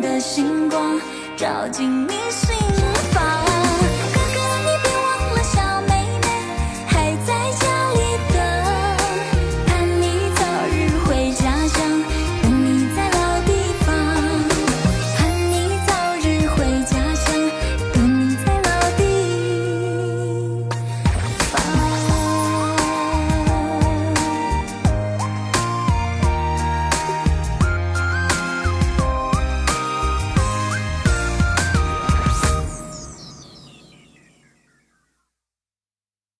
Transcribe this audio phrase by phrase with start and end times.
[0.00, 1.00] 的星光
[1.36, 2.91] 照进你心。